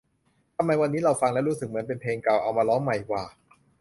[0.57, 3.23] ทำไมวันนี้เราฟังแล้วรู้สึกเหมือนเป็นเพลงเก่าเอามาร้องใหม่หว่า